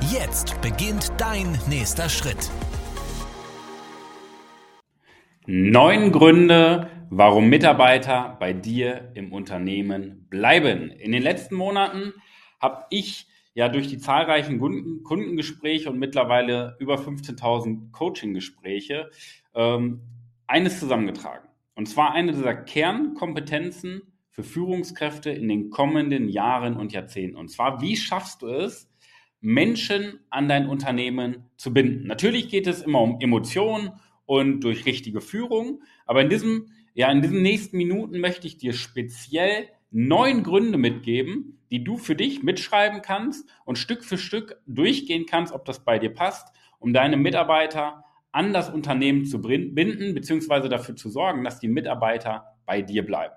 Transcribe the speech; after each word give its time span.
Jetzt 0.00 0.60
beginnt 0.60 1.12
dein 1.18 1.58
nächster 1.68 2.08
Schritt. 2.08 2.50
Neun 5.46 6.12
Gründe, 6.12 6.90
warum 7.10 7.48
Mitarbeiter 7.48 8.36
bei 8.40 8.52
dir 8.52 9.12
im 9.14 9.32
Unternehmen 9.32 10.26
bleiben. 10.28 10.90
In 10.90 11.12
den 11.12 11.22
letzten 11.22 11.54
Monaten 11.54 12.12
habe 12.60 12.84
ich 12.90 13.26
ja 13.54 13.68
durch 13.68 13.88
die 13.88 13.98
zahlreichen 13.98 14.58
Kundengespräche 14.58 15.90
und 15.90 15.98
mittlerweile 15.98 16.76
über 16.80 16.96
15.000 16.96 17.92
Coaching-Gespräche 17.92 19.10
ähm, 19.54 20.00
eines 20.46 20.80
zusammengetragen. 20.80 21.48
Und 21.74 21.86
zwar 21.86 22.12
eine 22.12 22.32
dieser 22.32 22.54
Kernkompetenzen 22.54 24.02
für 24.30 24.42
Führungskräfte 24.42 25.30
in 25.30 25.48
den 25.48 25.70
kommenden 25.70 26.28
Jahren 26.28 26.76
und 26.76 26.92
Jahrzehnten. 26.92 27.36
Und 27.36 27.48
zwar, 27.48 27.80
wie 27.80 27.96
schaffst 27.96 28.42
du 28.42 28.48
es, 28.48 28.88
Menschen 29.44 30.20
an 30.30 30.48
dein 30.48 30.68
Unternehmen 30.68 31.44
zu 31.56 31.72
binden? 31.72 32.06
Natürlich 32.06 32.48
geht 32.48 32.66
es 32.66 32.82
immer 32.82 33.00
um 33.00 33.20
Emotionen 33.20 33.92
und 34.26 34.60
durch 34.60 34.86
richtige 34.86 35.20
Führung, 35.20 35.82
aber 36.06 36.22
in 36.22 36.30
diesem 36.30 36.70
ja, 36.94 37.10
in 37.10 37.22
diesen 37.22 37.42
nächsten 37.42 37.76
Minuten 37.76 38.20
möchte 38.20 38.46
ich 38.46 38.56
dir 38.56 38.72
speziell 38.72 39.68
neun 39.90 40.44
Gründe 40.44 40.78
mitgeben, 40.78 41.58
die 41.70 41.82
du 41.82 41.98
für 41.98 42.14
dich 42.14 42.44
mitschreiben 42.44 43.02
kannst 43.02 43.48
und 43.64 43.78
Stück 43.78 44.04
für 44.04 44.16
Stück 44.16 44.60
durchgehen 44.66 45.26
kannst, 45.26 45.52
ob 45.52 45.64
das 45.64 45.84
bei 45.84 45.98
dir 45.98 46.14
passt, 46.14 46.54
um 46.78 46.92
deine 46.92 47.16
Mitarbeiter 47.16 48.04
an 48.30 48.52
das 48.52 48.70
Unternehmen 48.70 49.24
zu 49.26 49.40
binden, 49.40 50.14
beziehungsweise 50.14 50.68
dafür 50.68 50.94
zu 50.94 51.08
sorgen, 51.08 51.42
dass 51.42 51.58
die 51.58 51.68
Mitarbeiter 51.68 52.56
bei 52.64 52.80
dir 52.80 53.04
bleiben. 53.04 53.34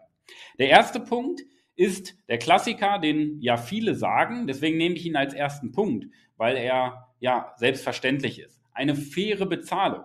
Der 0.60 0.70
erste 0.70 1.00
Punkt 1.00 1.42
ist 1.78 2.18
der 2.28 2.40
Klassiker, 2.40 3.00
den 3.00 3.40
ja 3.40 3.56
viele 3.56 3.96
sagen, 3.96 4.48
deswegen 4.48 4.78
nehme 4.78 4.96
ich 4.96 5.06
ihn 5.06 5.16
als 5.16 5.34
ersten 5.34 5.72
Punkt, 5.72 6.08
weil 6.36 6.58
er 6.58 7.08
ja 7.20 7.54
selbstverständlich 7.56 8.40
ist. 8.40 8.62
Eine 8.74 8.96
faire 8.96 9.46
Bezahlung. 9.46 10.04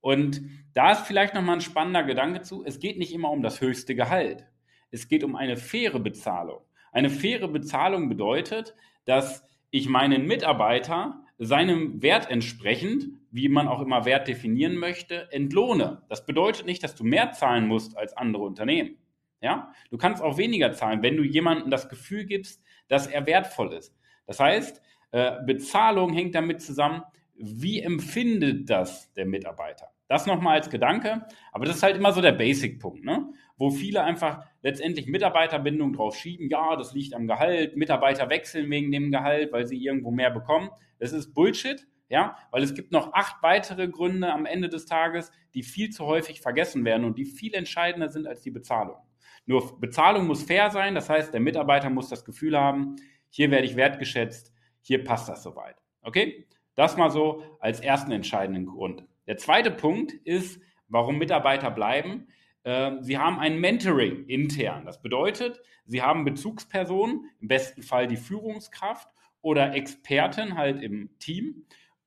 Und 0.00 0.42
da 0.74 0.92
ist 0.92 1.06
vielleicht 1.06 1.34
nochmal 1.34 1.56
ein 1.56 1.60
spannender 1.60 2.02
Gedanke 2.02 2.40
zu. 2.40 2.64
Es 2.64 2.80
geht 2.80 2.98
nicht 2.98 3.12
immer 3.12 3.30
um 3.30 3.42
das 3.42 3.60
höchste 3.60 3.94
Gehalt. 3.94 4.46
Es 4.90 5.08
geht 5.08 5.22
um 5.22 5.36
eine 5.36 5.56
faire 5.56 6.00
Bezahlung. 6.00 6.60
Eine 6.92 7.10
faire 7.10 7.48
Bezahlung 7.48 8.08
bedeutet, 8.08 8.74
dass 9.04 9.44
ich 9.70 9.88
meinen 9.88 10.26
Mitarbeiter 10.26 11.22
seinem 11.38 12.00
Wert 12.02 12.30
entsprechend, 12.30 13.08
wie 13.30 13.48
man 13.48 13.68
auch 13.68 13.82
immer 13.82 14.06
Wert 14.06 14.28
definieren 14.28 14.76
möchte, 14.76 15.30
entlohne. 15.30 16.02
Das 16.08 16.24
bedeutet 16.24 16.64
nicht, 16.64 16.82
dass 16.82 16.94
du 16.94 17.04
mehr 17.04 17.32
zahlen 17.32 17.66
musst 17.66 17.98
als 17.98 18.16
andere 18.16 18.44
Unternehmen. 18.44 18.96
Ja? 19.40 19.72
Du 19.90 19.98
kannst 19.98 20.22
auch 20.22 20.38
weniger 20.38 20.72
zahlen, 20.72 21.02
wenn 21.02 21.16
du 21.16 21.22
jemandem 21.22 21.70
das 21.70 21.88
Gefühl 21.88 22.24
gibst, 22.24 22.62
dass 22.88 23.06
er 23.06 23.26
wertvoll 23.26 23.72
ist. 23.72 23.94
Das 24.26 24.40
heißt, 24.40 24.82
äh, 25.12 25.32
Bezahlung 25.44 26.12
hängt 26.12 26.34
damit 26.34 26.60
zusammen, 26.60 27.02
wie 27.34 27.80
empfindet 27.80 28.70
das 28.70 29.12
der 29.12 29.26
Mitarbeiter? 29.26 29.90
Das 30.08 30.26
nochmal 30.26 30.58
als 30.58 30.70
Gedanke. 30.70 31.26
Aber 31.52 31.64
das 31.64 31.76
ist 31.76 31.82
halt 31.82 31.96
immer 31.96 32.12
so 32.12 32.20
der 32.20 32.32
Basic-Punkt, 32.32 33.04
ne? 33.04 33.32
wo 33.56 33.70
viele 33.70 34.04
einfach 34.04 34.44
letztendlich 34.62 35.06
Mitarbeiterbindung 35.06 35.92
drauf 35.92 36.16
schieben. 36.16 36.48
Ja, 36.48 36.76
das 36.76 36.94
liegt 36.94 37.14
am 37.14 37.26
Gehalt. 37.26 37.76
Mitarbeiter 37.76 38.30
wechseln 38.30 38.70
wegen 38.70 38.92
dem 38.92 39.10
Gehalt, 39.10 39.52
weil 39.52 39.66
sie 39.66 39.82
irgendwo 39.82 40.10
mehr 40.10 40.30
bekommen. 40.30 40.70
Das 40.98 41.12
ist 41.12 41.34
Bullshit, 41.34 41.86
ja, 42.08 42.36
weil 42.52 42.62
es 42.62 42.74
gibt 42.74 42.92
noch 42.92 43.12
acht 43.12 43.42
weitere 43.42 43.88
Gründe 43.88 44.32
am 44.32 44.46
Ende 44.46 44.68
des 44.68 44.86
Tages, 44.86 45.32
die 45.54 45.62
viel 45.62 45.90
zu 45.90 46.06
häufig 46.06 46.40
vergessen 46.40 46.84
werden 46.84 47.04
und 47.04 47.18
die 47.18 47.24
viel 47.24 47.54
entscheidender 47.54 48.08
sind 48.08 48.26
als 48.26 48.42
die 48.42 48.50
Bezahlung. 48.50 48.96
Nur 49.46 49.80
Bezahlung 49.80 50.26
muss 50.26 50.42
fair 50.42 50.70
sein, 50.70 50.94
das 50.94 51.08
heißt, 51.08 51.32
der 51.32 51.40
Mitarbeiter 51.40 51.88
muss 51.88 52.08
das 52.08 52.24
Gefühl 52.24 52.58
haben, 52.58 52.96
hier 53.30 53.50
werde 53.50 53.66
ich 53.66 53.76
wertgeschätzt, 53.76 54.52
hier 54.80 55.04
passt 55.04 55.28
das 55.28 55.42
soweit. 55.42 55.76
Okay? 56.02 56.46
Das 56.74 56.96
mal 56.96 57.10
so 57.10 57.42
als 57.60 57.80
ersten 57.80 58.12
entscheidenden 58.12 58.66
Grund. 58.66 59.04
Der 59.26 59.38
zweite 59.38 59.70
Punkt 59.70 60.12
ist, 60.12 60.60
warum 60.88 61.18
Mitarbeiter 61.18 61.70
bleiben. 61.70 62.28
Ähm, 62.64 63.02
sie 63.02 63.18
haben 63.18 63.38
ein 63.38 63.58
Mentoring 63.58 64.26
intern. 64.26 64.84
Das 64.84 65.00
bedeutet, 65.00 65.60
Sie 65.86 66.02
haben 66.02 66.24
Bezugspersonen, 66.24 67.30
im 67.40 67.48
besten 67.48 67.82
Fall 67.82 68.08
die 68.08 68.16
Führungskraft 68.16 69.08
oder 69.40 69.74
Experten 69.74 70.56
halt 70.56 70.82
im 70.82 71.16
Team, 71.18 71.64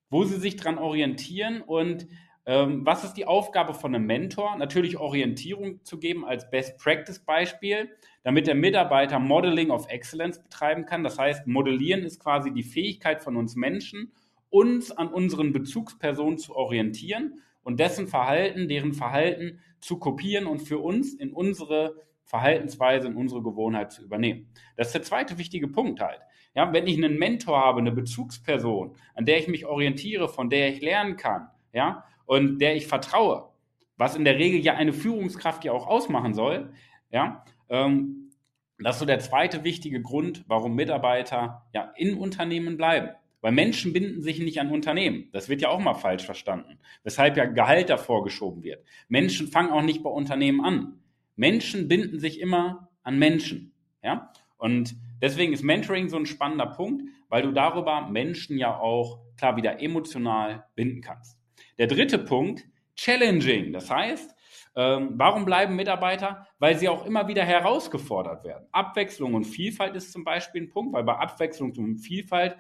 wo 0.10 0.26
Sie 0.26 0.38
sich 0.38 0.58
dran 0.58 0.78
orientieren 0.78 1.62
und 1.62 2.08
was 2.52 3.04
ist 3.04 3.14
die 3.14 3.28
Aufgabe 3.28 3.76
von 3.76 3.94
einem 3.94 4.08
Mentor? 4.08 4.56
Natürlich 4.58 4.98
Orientierung 4.98 5.84
zu 5.84 6.00
geben 6.00 6.26
als 6.26 6.50
Best 6.50 6.80
Practice 6.80 7.20
Beispiel, 7.20 7.90
damit 8.24 8.48
der 8.48 8.56
Mitarbeiter 8.56 9.20
Modeling 9.20 9.70
of 9.70 9.88
Excellence 9.88 10.42
betreiben 10.42 10.88
kann. 10.88 11.04
Das 11.04 11.20
heißt, 11.20 11.46
Modellieren 11.46 12.04
ist 12.04 12.20
quasi 12.20 12.52
die 12.52 12.64
Fähigkeit 12.64 13.22
von 13.22 13.38
uns 13.38 13.56
Menschen, 13.56 14.14
uns 14.50 14.90
an 14.90 15.10
unseren 15.10 15.54
Bezugspersonen 15.54 16.40
zu 16.40 16.56
orientieren 16.56 17.42
und 17.62 17.80
dessen 17.80 18.08
Verhalten, 18.08 18.68
deren 18.68 18.94
Verhalten 18.94 19.60
zu 19.80 20.00
kopieren 20.00 20.48
und 20.48 20.60
für 20.60 20.80
uns 20.80 21.14
in 21.14 21.32
unsere 21.32 21.98
Verhaltensweise, 22.24 23.08
in 23.10 23.16
unsere 23.16 23.44
Gewohnheit 23.44 23.92
zu 23.92 24.04
übernehmen. 24.04 24.48
Das 24.76 24.88
ist 24.88 24.94
der 24.94 25.04
zweite 25.04 25.38
wichtige 25.38 25.68
Punkt 25.68 26.00
halt. 26.00 26.22
Ja, 26.56 26.74
wenn 26.74 26.88
ich 26.88 26.98
einen 26.98 27.20
Mentor 27.20 27.60
habe, 27.64 27.80
eine 27.80 27.92
Bezugsperson, 27.92 28.96
an 29.14 29.26
der 29.26 29.38
ich 29.38 29.48
mich 29.48 29.68
orientiere, 29.68 30.28
von 30.28 30.50
der 30.50 30.74
ich 30.74 30.82
lernen 30.82 31.16
kann, 31.16 31.48
ja, 31.74 32.06
und 32.30 32.60
der 32.60 32.76
ich 32.76 32.86
vertraue, 32.86 33.50
was 33.98 34.16
in 34.16 34.24
der 34.24 34.38
Regel 34.38 34.60
ja 34.60 34.76
eine 34.76 34.94
Führungskraft 34.94 35.66
ja 35.66 35.72
auch 35.72 35.88
ausmachen 35.88 36.36
soll, 36.36 36.72
ja, 37.10 37.44
ähm, 37.70 38.30
das 38.78 38.98
ist 38.98 39.00
so 39.00 39.06
der 39.08 39.18
zweite 39.18 39.64
wichtige 39.64 40.00
Grund, 40.04 40.46
warum 40.48 40.76
Mitarbeiter 40.76 41.66
ja 41.74 41.92
in 41.96 42.14
Unternehmen 42.14 42.78
bleiben. 42.78 43.10
Weil 43.42 43.52
Menschen 43.52 43.94
binden 43.94 44.22
sich 44.22 44.38
nicht 44.40 44.62
an 44.62 44.70
Unternehmen. 44.70 45.30
Das 45.32 45.50
wird 45.50 45.62
ja 45.62 45.70
auch 45.70 45.80
mal 45.80 45.96
falsch 45.96 46.24
verstanden. 46.24 46.78
Weshalb 47.04 47.36
ja 47.36 47.46
Gehalt 47.46 47.90
davor 47.90 48.24
geschoben 48.24 48.62
wird. 48.62 48.86
Menschen 49.08 49.48
fangen 49.48 49.72
auch 49.72 49.82
nicht 49.82 50.04
bei 50.04 50.12
Unternehmen 50.12 50.64
an. 50.64 51.00
Menschen 51.36 51.88
binden 51.88 52.20
sich 52.20 52.40
immer 52.40 52.90
an 53.02 53.18
Menschen. 53.18 53.74
Ja? 54.04 54.32
Und 54.58 54.96
deswegen 55.20 55.52
ist 55.52 55.64
Mentoring 55.64 56.10
so 56.10 56.18
ein 56.18 56.28
spannender 56.28 56.68
Punkt, 56.68 57.02
weil 57.28 57.42
du 57.42 57.52
darüber 57.52 58.08
Menschen 58.08 58.60
ja 58.60 58.78
auch 58.78 59.20
klar 59.36 59.58
wieder 59.58 59.82
emotional 59.82 60.66
binden 60.76 61.02
kannst. 61.02 61.39
Der 61.78 61.88
dritte 61.88 62.20
Punkt, 62.20 62.66
Challenging. 62.96 63.72
Das 63.72 63.90
heißt, 63.90 64.36
ähm, 64.76 65.14
warum 65.16 65.46
bleiben 65.46 65.76
Mitarbeiter? 65.76 66.48
Weil 66.60 66.78
sie 66.78 66.90
auch 66.90 67.06
immer 67.06 67.28
wieder 67.28 67.44
herausgefordert 67.44 68.44
werden. 68.44 68.68
Abwechslung 68.72 69.34
und 69.34 69.46
Vielfalt 69.46 69.96
ist 69.96 70.12
zum 70.12 70.24
Beispiel 70.24 70.64
ein 70.64 70.70
Punkt, 70.70 70.94
weil 70.94 71.04
bei 71.04 71.16
Abwechslung 71.16 71.72
und 71.78 71.98
Vielfalt 71.98 72.58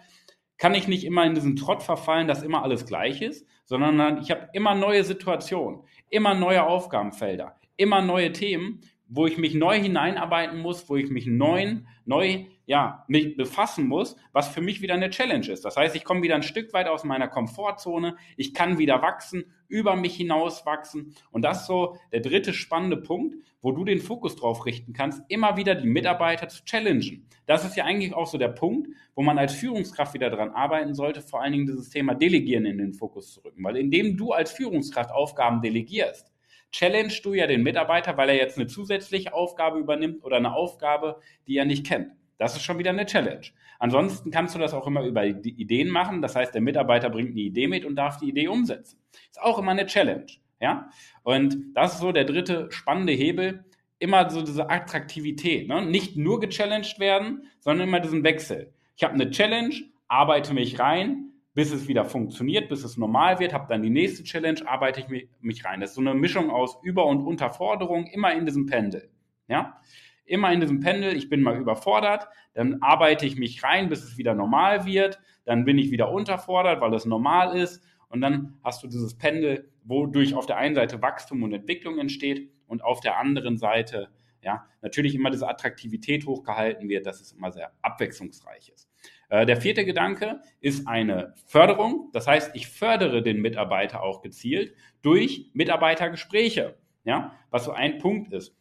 kann 0.57 0.75
ich 0.75 0.87
nicht 0.87 1.05
immer 1.05 1.25
in 1.25 1.35
diesen 1.35 1.55
Trott 1.55 1.83
verfallen, 1.83 2.27
dass 2.27 2.43
immer 2.43 2.63
alles 2.63 2.85
gleich 2.85 3.21
ist, 3.21 3.47
sondern 3.65 4.21
ich 4.21 4.31
habe 4.31 4.49
immer 4.53 4.75
neue 4.75 5.03
Situationen, 5.03 5.83
immer 6.09 6.33
neue 6.33 6.65
Aufgabenfelder, 6.65 7.57
immer 7.77 8.01
neue 8.01 8.33
Themen, 8.33 8.81
wo 9.09 9.25
ich 9.25 9.37
mich 9.37 9.55
neu 9.55 9.79
hineinarbeiten 9.79 10.59
muss, 10.59 10.87
wo 10.87 10.95
ich 10.95 11.09
mich 11.09 11.25
neu, 11.25 11.77
neu 12.05 12.45
ja, 12.67 13.03
mich 13.07 13.35
befassen 13.35 13.87
muss, 13.87 14.15
was 14.31 14.47
für 14.47 14.61
mich 14.61 14.81
wieder 14.81 14.93
eine 14.93 15.09
Challenge 15.09 15.47
ist. 15.47 15.65
Das 15.65 15.75
heißt, 15.75 15.95
ich 15.95 16.03
komme 16.03 16.21
wieder 16.21 16.35
ein 16.35 16.43
Stück 16.43 16.71
weit 16.71 16.87
aus 16.87 17.03
meiner 17.03 17.27
Komfortzone, 17.27 18.15
ich 18.37 18.53
kann 18.53 18.77
wieder 18.77 19.01
wachsen, 19.01 19.45
über 19.67 19.95
mich 19.95 20.15
hinaus 20.15 20.67
wachsen. 20.67 21.15
Und 21.31 21.41
das 21.41 21.61
ist 21.61 21.67
so 21.67 21.97
der 22.11 22.19
dritte 22.19 22.53
spannende 22.53 22.97
Punkt, 22.97 23.37
wo 23.61 23.71
du 23.71 23.83
den 23.83 23.99
Fokus 23.99 24.35
drauf 24.35 24.67
richten 24.67 24.93
kannst, 24.93 25.23
immer 25.29 25.57
wieder 25.57 25.73
die 25.73 25.87
Mitarbeiter 25.87 26.47
zu 26.47 26.63
challengen. 26.63 27.25
Das 27.47 27.65
ist 27.65 27.75
ja 27.75 27.85
eigentlich 27.85 28.13
auch 28.13 28.27
so 28.27 28.37
der 28.37 28.49
Punkt, 28.49 28.89
wo 29.15 29.23
man 29.23 29.39
als 29.39 29.55
Führungskraft 29.55 30.13
wieder 30.13 30.29
dran 30.29 30.51
arbeiten 30.51 30.93
sollte, 30.93 31.21
vor 31.21 31.41
allen 31.41 31.53
Dingen 31.53 31.65
dieses 31.65 31.89
Thema 31.89 32.13
Delegieren 32.13 32.67
in 32.67 32.77
den 32.77 32.93
Fokus 32.93 33.33
zu 33.33 33.41
rücken. 33.41 33.63
Weil 33.63 33.77
indem 33.77 34.15
du 34.15 34.31
als 34.31 34.51
Führungskraft 34.51 35.11
Aufgaben 35.11 35.63
delegierst, 35.63 36.28
challenge 36.71 37.13
du 37.23 37.33
ja 37.33 37.47
den 37.47 37.63
Mitarbeiter, 37.63 38.17
weil 38.17 38.29
er 38.29 38.35
jetzt 38.35 38.57
eine 38.57 38.67
zusätzliche 38.67 39.33
Aufgabe 39.33 39.79
übernimmt 39.79 40.23
oder 40.23 40.37
eine 40.37 40.53
Aufgabe, 40.53 41.19
die 41.47 41.57
er 41.57 41.65
nicht 41.65 41.85
kennt. 41.85 42.11
Das 42.37 42.55
ist 42.55 42.63
schon 42.63 42.79
wieder 42.79 42.91
eine 42.91 43.05
Challenge. 43.05 43.45
Ansonsten 43.79 44.31
kannst 44.31 44.55
du 44.55 44.59
das 44.59 44.73
auch 44.73 44.87
immer 44.87 45.03
über 45.03 45.29
die 45.29 45.61
Ideen 45.61 45.89
machen. 45.89 46.21
Das 46.21 46.35
heißt, 46.35 46.53
der 46.53 46.61
Mitarbeiter 46.61 47.09
bringt 47.09 47.31
eine 47.31 47.41
Idee 47.41 47.67
mit 47.67 47.85
und 47.85 47.95
darf 47.95 48.17
die 48.17 48.29
Idee 48.29 48.47
umsetzen. 48.47 48.99
Ist 49.29 49.41
auch 49.41 49.59
immer 49.59 49.71
eine 49.71 49.85
Challenge. 49.85 50.27
Ja? 50.59 50.89
Und 51.23 51.57
das 51.73 51.93
ist 51.93 51.99
so 51.99 52.11
der 52.11 52.25
dritte 52.25 52.71
spannende 52.71 53.13
Hebel. 53.13 53.65
Immer 53.99 54.29
so 54.29 54.41
diese 54.41 54.69
Attraktivität. 54.69 55.67
Ne? 55.67 55.85
Nicht 55.85 56.15
nur 56.15 56.39
gechallenged 56.39 56.99
werden, 56.99 57.43
sondern 57.59 57.89
immer 57.89 57.99
diesen 57.99 58.23
Wechsel. 58.23 58.73
Ich 58.95 59.03
habe 59.03 59.13
eine 59.13 59.31
Challenge, 59.31 59.75
arbeite 60.07 60.53
mich 60.53 60.79
rein, 60.79 61.28
bis 61.59 61.73
es 61.73 61.89
wieder 61.89 62.05
funktioniert, 62.05 62.69
bis 62.69 62.85
es 62.85 62.95
normal 62.95 63.41
wird, 63.41 63.51
habe 63.51 63.65
dann 63.67 63.81
die 63.81 63.89
nächste 63.89 64.23
Challenge, 64.23 64.61
arbeite 64.65 65.01
ich 65.01 65.27
mich 65.41 65.65
rein. 65.65 65.81
Das 65.81 65.89
ist 65.89 65.95
so 65.97 66.01
eine 66.01 66.13
Mischung 66.13 66.51
aus 66.51 66.77
Über- 66.83 67.05
und 67.05 67.19
Unterforderung, 67.19 68.07
immer 68.07 68.31
in 68.33 68.45
diesem 68.45 68.65
Pendel. 68.65 69.09
Ja? 69.49 69.81
Immer 70.23 70.53
in 70.53 70.61
diesem 70.61 70.79
Pendel, 70.79 71.17
ich 71.17 71.27
bin 71.27 71.41
mal 71.41 71.57
überfordert, 71.57 72.29
dann 72.53 72.81
arbeite 72.81 73.25
ich 73.25 73.35
mich 73.35 73.61
rein, 73.61 73.89
bis 73.89 74.05
es 74.05 74.17
wieder 74.17 74.35
normal 74.35 74.85
wird, 74.85 75.19
dann 75.43 75.65
bin 75.65 75.77
ich 75.77 75.91
wieder 75.91 76.13
unterfordert, 76.13 76.79
weil 76.79 76.93
es 76.93 77.03
normal 77.03 77.57
ist 77.57 77.83
und 78.07 78.21
dann 78.21 78.57
hast 78.63 78.81
du 78.81 78.87
dieses 78.87 79.17
Pendel, 79.17 79.69
wodurch 79.83 80.35
auf 80.35 80.45
der 80.45 80.55
einen 80.55 80.75
Seite 80.75 81.01
Wachstum 81.01 81.43
und 81.43 81.51
Entwicklung 81.51 81.99
entsteht 81.99 82.53
und 82.67 82.85
auf 82.85 83.01
der 83.01 83.19
anderen 83.19 83.57
Seite 83.57 84.07
ja, 84.41 84.65
natürlich 84.81 85.15
immer 85.15 85.29
diese 85.31 85.47
Attraktivität 85.47 86.25
hochgehalten 86.25 86.89
wird, 86.89 87.05
dass 87.05 87.21
es 87.21 87.31
immer 87.31 87.51
sehr 87.51 87.71
abwechslungsreich 87.81 88.69
ist. 88.69 88.89
Äh, 89.29 89.45
der 89.45 89.57
vierte 89.57 89.85
Gedanke 89.85 90.41
ist 90.59 90.87
eine 90.87 91.33
Förderung. 91.45 92.09
Das 92.13 92.27
heißt, 92.27 92.55
ich 92.55 92.67
fördere 92.67 93.21
den 93.21 93.41
Mitarbeiter 93.41 94.03
auch 94.03 94.21
gezielt 94.21 94.73
durch 95.01 95.49
Mitarbeitergespräche. 95.53 96.77
Ja, 97.03 97.33
was 97.49 97.65
so 97.65 97.71
ein 97.71 97.97
Punkt 97.97 98.33
ist. 98.33 98.55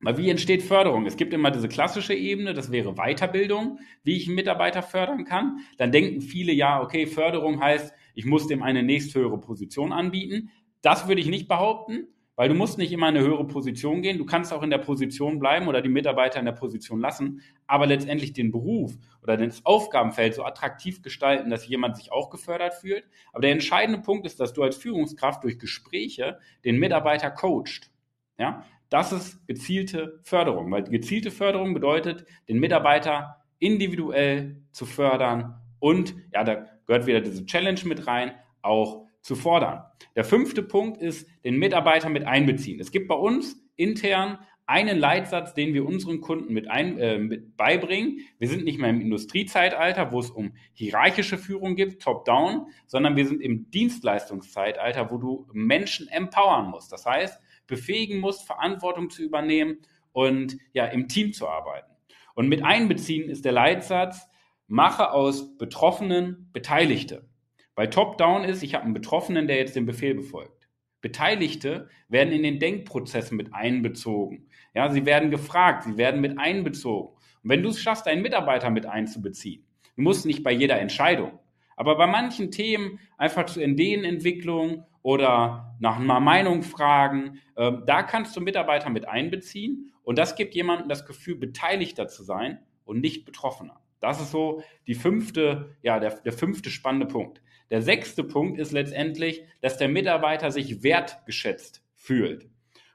Weil 0.00 0.18
wie 0.18 0.28
entsteht 0.28 0.62
Förderung? 0.62 1.06
Es 1.06 1.16
gibt 1.16 1.32
immer 1.32 1.50
diese 1.50 1.68
klassische 1.68 2.14
Ebene, 2.14 2.52
das 2.52 2.70
wäre 2.70 2.94
Weiterbildung, 2.94 3.78
wie 4.02 4.16
ich 4.16 4.26
einen 4.26 4.34
Mitarbeiter 4.34 4.82
fördern 4.82 5.24
kann. 5.24 5.60
Dann 5.78 5.92
denken 5.92 6.20
viele, 6.20 6.52
ja, 6.52 6.82
okay, 6.82 7.06
Förderung 7.06 7.60
heißt, 7.60 7.94
ich 8.14 8.26
muss 8.26 8.46
dem 8.46 8.62
eine 8.62 8.82
nächsthöhere 8.82 9.40
Position 9.40 9.92
anbieten. 9.92 10.50
Das 10.82 11.08
würde 11.08 11.22
ich 11.22 11.28
nicht 11.28 11.48
behaupten, 11.48 12.08
weil 12.36 12.48
du 12.48 12.54
musst 12.54 12.78
nicht 12.78 12.92
immer 12.92 13.08
in 13.08 13.16
eine 13.16 13.26
höhere 13.26 13.46
Position 13.46 14.02
gehen. 14.02 14.18
Du 14.18 14.26
kannst 14.26 14.52
auch 14.52 14.62
in 14.62 14.70
der 14.70 14.78
Position 14.78 15.38
bleiben 15.38 15.68
oder 15.68 15.82
die 15.82 15.88
Mitarbeiter 15.88 16.38
in 16.38 16.44
der 16.44 16.52
Position 16.52 17.00
lassen, 17.00 17.42
aber 17.66 17.86
letztendlich 17.86 18.32
den 18.32 18.50
Beruf 18.50 18.96
oder 19.22 19.36
das 19.36 19.64
Aufgabenfeld 19.64 20.34
so 20.34 20.44
attraktiv 20.44 21.02
gestalten, 21.02 21.50
dass 21.50 21.66
jemand 21.66 21.96
sich 21.96 22.12
auch 22.12 22.30
gefördert 22.30 22.74
fühlt. 22.74 23.04
Aber 23.32 23.42
der 23.42 23.52
entscheidende 23.52 24.00
Punkt 24.00 24.26
ist, 24.26 24.40
dass 24.40 24.52
du 24.52 24.62
als 24.62 24.76
Führungskraft 24.76 25.44
durch 25.44 25.58
Gespräche 25.58 26.38
den 26.64 26.78
Mitarbeiter 26.78 27.30
coacht. 27.30 27.90
Ja, 28.38 28.64
das 28.88 29.12
ist 29.12 29.46
gezielte 29.46 30.20
Förderung, 30.24 30.70
weil 30.70 30.84
gezielte 30.84 31.30
Förderung 31.30 31.72
bedeutet, 31.72 32.26
den 32.48 32.58
Mitarbeiter 32.58 33.44
individuell 33.58 34.56
zu 34.72 34.86
fördern 34.86 35.60
und, 35.78 36.14
ja, 36.32 36.44
da 36.44 36.66
gehört 36.86 37.06
wieder 37.06 37.20
diese 37.20 37.46
Challenge 37.46 37.80
mit 37.84 38.06
rein, 38.06 38.32
auch 38.62 39.06
zu 39.24 39.36
fordern. 39.36 39.82
Der 40.14 40.24
fünfte 40.24 40.62
Punkt 40.62 41.00
ist, 41.00 41.26
den 41.44 41.56
Mitarbeiter 41.56 42.10
mit 42.10 42.26
einbeziehen. 42.26 42.78
Es 42.78 42.92
gibt 42.92 43.08
bei 43.08 43.14
uns 43.14 43.56
intern 43.74 44.38
einen 44.66 44.98
Leitsatz, 44.98 45.54
den 45.54 45.72
wir 45.72 45.86
unseren 45.86 46.20
Kunden 46.20 46.52
mit, 46.52 46.70
ein, 46.70 46.98
äh, 46.98 47.18
mit 47.18 47.56
beibringen. 47.56 48.20
Wir 48.38 48.48
sind 48.48 48.64
nicht 48.64 48.78
mehr 48.78 48.90
im 48.90 49.00
Industriezeitalter, 49.00 50.12
wo 50.12 50.20
es 50.20 50.30
um 50.30 50.52
hierarchische 50.74 51.38
Führung 51.38 51.74
gibt, 51.74 52.02
top-down, 52.02 52.66
sondern 52.86 53.16
wir 53.16 53.26
sind 53.26 53.40
im 53.40 53.70
Dienstleistungszeitalter, 53.70 55.10
wo 55.10 55.16
du 55.16 55.48
Menschen 55.52 56.06
empowern 56.08 56.70
musst. 56.70 56.92
Das 56.92 57.06
heißt, 57.06 57.40
befähigen 57.66 58.20
musst, 58.20 58.46
Verantwortung 58.46 59.08
zu 59.08 59.22
übernehmen 59.22 59.78
und 60.12 60.58
ja, 60.74 60.84
im 60.84 61.08
Team 61.08 61.32
zu 61.32 61.48
arbeiten. 61.48 61.90
Und 62.34 62.48
mit 62.48 62.62
einbeziehen 62.62 63.30
ist 63.30 63.46
der 63.46 63.52
Leitsatz, 63.52 64.28
mache 64.66 65.12
aus 65.12 65.56
Betroffenen 65.56 66.50
Beteiligte. 66.52 67.26
Bei 67.74 67.86
Top-Down 67.86 68.44
ist, 68.44 68.62
ich 68.62 68.74
habe 68.74 68.84
einen 68.84 68.94
Betroffenen, 68.94 69.48
der 69.48 69.56
jetzt 69.56 69.74
den 69.74 69.86
Befehl 69.86 70.14
befolgt. 70.14 70.68
Beteiligte 71.00 71.88
werden 72.08 72.32
in 72.32 72.42
den 72.42 72.58
Denkprozessen 72.58 73.36
mit 73.36 73.52
einbezogen. 73.52 74.48
Ja, 74.74 74.90
sie 74.90 75.04
werden 75.04 75.30
gefragt, 75.30 75.84
sie 75.84 75.96
werden 75.96 76.20
mit 76.20 76.38
einbezogen. 76.38 77.14
Und 77.42 77.50
wenn 77.50 77.62
du 77.62 77.68
es 77.68 77.82
schaffst, 77.82 78.06
einen 78.06 78.22
Mitarbeiter 78.22 78.70
mit 78.70 78.86
einzubeziehen, 78.86 79.66
du 79.96 80.02
musst 80.02 80.24
nicht 80.24 80.42
bei 80.42 80.52
jeder 80.52 80.80
Entscheidung, 80.80 81.38
aber 81.76 81.96
bei 81.96 82.06
manchen 82.06 82.50
Themen 82.50 83.00
einfach 83.18 83.46
zur 83.46 83.62
Ideenentwicklung 83.62 84.86
oder 85.02 85.76
nach 85.80 85.98
einer 85.98 86.20
Meinung 86.20 86.62
fragen, 86.62 87.40
äh, 87.56 87.72
da 87.86 88.02
kannst 88.02 88.34
du 88.36 88.40
Mitarbeiter 88.40 88.88
mit 88.88 89.06
einbeziehen 89.06 89.92
und 90.02 90.16
das 90.16 90.36
gibt 90.36 90.54
jemandem 90.54 90.88
das 90.88 91.04
Gefühl, 91.04 91.36
beteiligter 91.36 92.08
zu 92.08 92.22
sein 92.22 92.60
und 92.84 93.00
nicht 93.00 93.26
betroffener. 93.26 93.80
Das 94.00 94.20
ist 94.20 94.30
so 94.30 94.62
die 94.86 94.94
fünfte, 94.94 95.76
ja, 95.82 95.98
der, 95.98 96.10
der 96.20 96.32
fünfte 96.32 96.70
spannende 96.70 97.06
Punkt. 97.06 97.42
Der 97.74 97.82
sechste 97.82 98.22
Punkt 98.22 98.60
ist 98.60 98.70
letztendlich, 98.70 99.42
dass 99.60 99.78
der 99.78 99.88
Mitarbeiter 99.88 100.52
sich 100.52 100.84
wertgeschätzt 100.84 101.82
fühlt. 101.96 102.48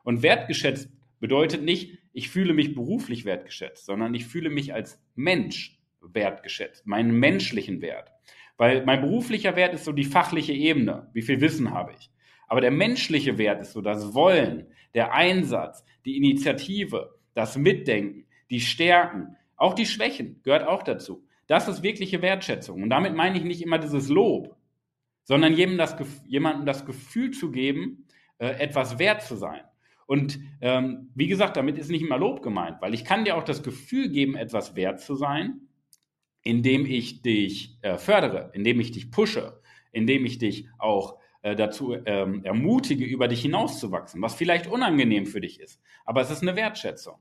Und 0.05 0.23
wertgeschätzt 0.23 0.89
bedeutet 1.19 1.63
nicht, 1.63 1.97
ich 2.13 2.29
fühle 2.29 2.53
mich 2.53 2.75
beruflich 2.75 3.25
wertgeschätzt, 3.25 3.85
sondern 3.85 4.13
ich 4.13 4.25
fühle 4.25 4.49
mich 4.49 4.73
als 4.73 5.03
Mensch 5.15 5.77
wertgeschätzt, 5.99 6.87
meinen 6.87 7.11
menschlichen 7.11 7.81
Wert. 7.81 8.13
Weil 8.55 8.85
mein 8.85 9.01
beruflicher 9.01 9.57
Wert 9.57 9.73
ist 9.73 9.83
so 9.83 9.91
die 9.91 10.05
fachliche 10.05 10.53
Ebene, 10.53 11.09
wie 11.11 11.23
viel 11.23 11.41
Wissen 11.41 11.71
habe 11.71 11.91
ich. 11.99 12.09
Aber 12.47 12.61
der 12.61 12.71
menschliche 12.71 13.37
Wert 13.37 13.59
ist 13.59 13.73
so 13.73 13.81
das 13.81 14.13
Wollen, 14.13 14.67
der 14.93 15.13
Einsatz, 15.13 15.83
die 16.05 16.15
Initiative, 16.15 17.19
das 17.33 17.57
Mitdenken, 17.57 18.27
die 18.49 18.61
Stärken, 18.61 19.35
auch 19.57 19.73
die 19.73 19.85
Schwächen 19.85 20.39
gehört 20.41 20.65
auch 20.65 20.83
dazu. 20.83 21.27
Das 21.47 21.67
ist 21.67 21.83
wirkliche 21.83 22.21
Wertschätzung. 22.21 22.81
Und 22.81 22.89
damit 22.89 23.13
meine 23.13 23.37
ich 23.37 23.43
nicht 23.43 23.61
immer 23.61 23.79
dieses 23.79 24.07
Lob, 24.07 24.55
sondern 25.29 25.53
jedem 25.53 25.77
das, 25.77 25.95
jemandem 26.25 26.65
das 26.65 26.87
Gefühl 26.87 27.29
zu 27.29 27.51
geben, 27.51 28.07
äh, 28.39 28.47
etwas 28.47 28.97
wert 28.97 29.21
zu 29.21 29.35
sein. 29.35 29.61
Und 30.07 30.39
ähm, 30.59 31.11
wie 31.13 31.27
gesagt, 31.27 31.55
damit 31.55 31.77
ist 31.77 31.91
nicht 31.91 32.01
immer 32.01 32.17
Lob 32.17 32.41
gemeint, 32.41 32.81
weil 32.81 32.95
ich 32.95 33.05
kann 33.05 33.25
dir 33.25 33.37
auch 33.37 33.43
das 33.43 33.61
Gefühl 33.61 34.09
geben, 34.09 34.35
etwas 34.35 34.75
wert 34.75 34.99
zu 35.01 35.13
sein, 35.13 35.67
indem 36.41 36.87
ich 36.87 37.21
dich 37.21 37.77
äh, 37.83 37.99
fördere, 37.99 38.49
indem 38.55 38.79
ich 38.79 38.89
dich 38.89 39.11
pushe, 39.11 39.61
indem 39.91 40.25
ich 40.25 40.39
dich 40.39 40.67
auch 40.79 41.19
äh, 41.43 41.55
dazu 41.55 41.95
ähm, 42.07 42.43
ermutige, 42.43 43.05
über 43.05 43.27
dich 43.27 43.43
hinauszuwachsen, 43.43 44.23
was 44.23 44.33
vielleicht 44.33 44.65
unangenehm 44.65 45.27
für 45.27 45.41
dich 45.41 45.59
ist. 45.59 45.79
Aber 46.05 46.21
es 46.21 46.31
ist 46.31 46.41
eine 46.41 46.55
Wertschätzung. 46.55 47.19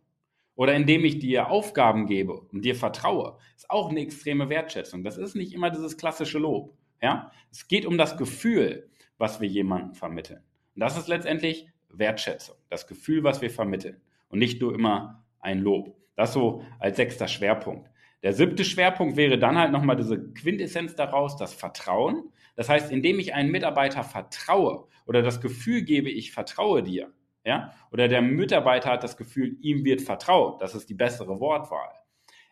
Oder 0.54 0.75
indem 0.75 1.04
ich 1.04 1.19
dir 1.19 1.50
Aufgaben 1.50 2.06
gebe 2.06 2.40
und 2.40 2.64
dir 2.64 2.75
vertraue, 2.75 3.37
ist 3.54 3.69
auch 3.69 3.90
eine 3.90 4.00
extreme 4.00 4.49
Wertschätzung. 4.49 5.04
Das 5.04 5.19
ist 5.19 5.37
nicht 5.37 5.52
immer 5.52 5.69
dieses 5.69 5.99
klassische 5.99 6.38
Lob. 6.38 6.75
Ja? 7.00 7.30
Es 7.50 7.68
geht 7.68 7.86
um 7.86 7.98
das 7.98 8.16
Gefühl, 8.16 8.90
was 9.18 9.40
wir 9.40 9.48
jemandem 9.48 9.94
vermitteln. 9.94 10.40
Und 10.74 10.80
das 10.80 10.96
ist 10.96 11.08
letztendlich 11.08 11.68
Wertschätzung, 11.88 12.56
das 12.68 12.86
Gefühl, 12.86 13.24
was 13.24 13.40
wir 13.40 13.50
vermitteln 13.50 14.00
und 14.28 14.38
nicht 14.38 14.60
nur 14.60 14.74
immer 14.74 15.24
ein 15.40 15.58
Lob. 15.60 15.96
Das 16.16 16.32
so 16.32 16.64
als 16.78 16.96
sechster 16.96 17.28
Schwerpunkt. 17.28 17.88
Der 18.22 18.32
siebte 18.32 18.64
Schwerpunkt 18.64 19.16
wäre 19.16 19.38
dann 19.38 19.56
halt 19.56 19.70
nochmal 19.70 19.96
diese 19.96 20.32
Quintessenz 20.32 20.96
daraus, 20.96 21.36
das 21.36 21.54
Vertrauen. 21.54 22.32
Das 22.56 22.68
heißt, 22.68 22.90
indem 22.90 23.20
ich 23.20 23.34
einen 23.34 23.52
Mitarbeiter 23.52 24.02
vertraue 24.02 24.88
oder 25.06 25.23
das 25.23 25.40
Gefühl 25.40 25.82
gebe, 25.82 26.11
ich 26.11 26.32
vertraue 26.32 26.82
dir, 26.82 27.12
ja, 27.44 27.73
oder 27.92 28.08
der 28.08 28.20
Mitarbeiter 28.20 28.90
hat 28.90 29.04
das 29.04 29.16
Gefühl, 29.16 29.56
ihm 29.61 29.84
wird 29.84 30.02
vertraut, 30.02 30.61
das 30.61 30.75
ist 30.75 30.90
die 30.90 30.94
bessere 30.94 31.38
Wortwahl. 31.38 31.92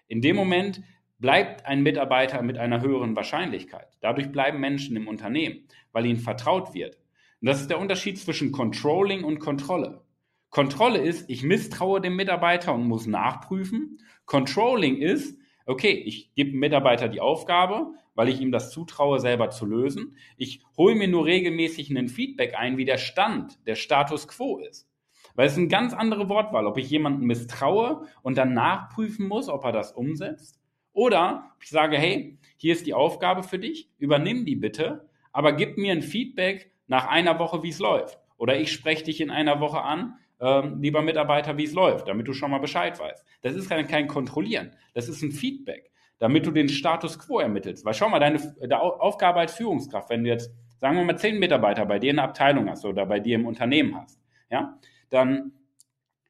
In 0.07 0.21
dem 0.21 0.37
Moment 0.37 0.83
bleibt 1.19 1.67
ein 1.67 1.83
Mitarbeiter 1.83 2.43
mit 2.43 2.59
einer 2.59 2.81
höheren 2.81 3.17
Wahrscheinlichkeit. 3.17 3.89
Dadurch 4.01 4.31
bleiben 4.31 4.61
Menschen 4.61 4.97
im 4.97 5.09
Unternehmen, 5.09 5.67
weil 5.93 6.07
ihnen 6.07 6.19
vertraut 6.19 6.75
wird. 6.75 6.99
Und 7.41 7.49
das 7.49 7.61
ist 7.61 7.71
der 7.71 7.81
Unterschied 7.81 8.19
zwischen 8.19 8.53
Controlling 8.53 9.25
und 9.25 9.39
Kontrolle. 9.39 10.03
Kontrolle 10.51 10.99
ist, 10.99 11.29
ich 11.29 11.43
misstraue 11.43 12.01
dem 12.01 12.17
Mitarbeiter 12.17 12.75
und 12.75 12.87
muss 12.87 13.07
nachprüfen. 13.07 13.99
Controlling 14.25 14.97
ist, 14.97 15.39
okay, 15.67 15.91
ich 15.93 16.33
gebe 16.35 16.53
dem 16.53 16.61
Mitarbeiter 16.61 17.09
die 17.09 17.21
Aufgabe, 17.21 17.93
weil 18.15 18.29
ich 18.29 18.41
ihm 18.41 18.53
das 18.53 18.71
zutraue, 18.71 19.21
selber 19.21 19.51
zu 19.51 19.67
lösen. 19.67 20.17
Ich 20.37 20.63
hole 20.77 20.95
mir 20.95 21.09
nur 21.09 21.27
regelmäßig 21.27 21.91
einen 21.91 22.09
Feedback 22.09 22.55
ein, 22.57 22.79
wie 22.79 22.87
der 22.87 22.99
Stand, 22.99 23.59
der 23.67 23.75
Status 23.75 24.29
quo 24.29 24.59
ist. 24.59 24.89
Weil 25.35 25.47
es 25.47 25.53
ist 25.53 25.59
eine 25.59 25.69
ganz 25.69 25.93
andere 25.93 26.31
Wortwahl, 26.31 26.67
ob 26.67 26.79
ich 26.79 26.89
jemanden 26.89 27.27
misstraue 27.27 28.07
und 28.23 28.39
dann 28.39 28.55
nachprüfen 28.55 29.29
muss, 29.29 29.51
ob 29.51 29.65
er 29.65 29.73
das 29.73 29.93
umsetzt, 29.93 30.59
oder 30.97 31.53
ich 31.63 31.69
sage, 31.69 31.99
hey, 31.99 32.39
hier 32.57 32.73
ist 32.73 32.87
die 32.87 32.95
Aufgabe 32.95 33.43
für 33.43 33.59
dich, 33.59 33.91
übernimm 33.99 34.47
die 34.47 34.57
bitte, 34.57 35.11
aber 35.31 35.53
gib 35.53 35.77
mir 35.77 35.93
ein 35.93 36.01
Feedback 36.01 36.73
nach 36.87 37.07
einer 37.07 37.39
Woche, 37.39 37.63
wie 37.63 37.69
es 37.69 37.79
läuft. 37.79 38.19
Oder 38.39 38.59
ich 38.59 38.73
spreche 38.73 39.05
dich 39.05 39.21
in 39.21 39.31
einer 39.31 39.61
Woche 39.61 39.83
an, 39.83 40.15
ähm, 40.41 40.81
lieber 40.81 41.03
Mitarbeiter, 41.03 41.59
wie 41.59 41.65
es 41.65 41.75
läuft, 41.75 42.09
damit 42.09 42.27
du 42.27 42.33
schon 42.33 42.51
mal 42.51 42.61
Bescheid 42.61 42.99
weißt. 42.99 43.27
Das 43.43 43.55
ist 43.55 43.69
kein, 43.69 43.87
kein 43.87 44.09
Kontrollieren, 44.09 44.75
das 44.95 45.11
ist 45.11 45.21
ein 45.21 45.33
Feedback, 45.33 45.91
damit 46.19 46.47
du 46.47 46.51
den 46.51 46.71
Status 46.71 47.19
quo 47.19 47.41
ermittelst. 47.41 47.85
Weil 47.85 47.93
schau 47.93 48.09
mal, 48.09 48.19
deine 48.19 48.41
Aufgabe 48.81 49.41
als 49.41 49.53
Führungskraft, 49.53 50.09
wenn 50.09 50.25
du 50.25 50.31
jetzt, 50.31 50.51
sagen 50.81 50.97
wir 50.97 51.05
mal, 51.05 51.19
zehn 51.19 51.39
Mitarbeiter 51.39 51.85
bei 51.85 51.99
dir 51.99 52.09
in 52.09 52.17
der 52.17 52.25
Abteilung 52.25 52.71
hast 52.71 52.87
oder 52.87 53.05
bei 53.05 53.21
dir 53.21 53.35
im 53.35 53.45
Unternehmen 53.45 54.01
hast, 54.01 54.19
ja, 54.51 54.79
dann 55.11 55.53